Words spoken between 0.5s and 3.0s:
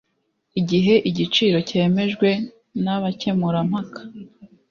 igihe igiciro cyemejwe n